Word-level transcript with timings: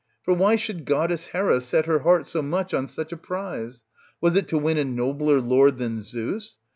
For 0.23 0.33
why 0.33 0.55
should 0.55 0.85
goddess 0.85 1.27
Hera 1.27 1.61
set 1.61 1.85
her 1.85 1.99
heart 1.99 2.25
so 2.25 2.41
much 2.41 2.73
on 2.73 2.87
such 2.87 3.11
a 3.11 3.17
prize? 3.17 3.83
Was 4.19 4.35
it 4.35 4.47
to 4.47 4.57
win 4.57 4.79
a 4.79 4.83
nobler 4.83 5.39
lord 5.39 5.77
than 5.77 6.01
Zeus 6.01 6.55